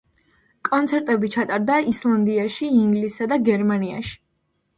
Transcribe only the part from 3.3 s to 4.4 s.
და გერმანიაში.